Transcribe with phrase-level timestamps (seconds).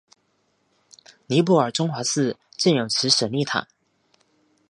[1.27, 3.67] 尼泊尔中华寺建有其舍利塔。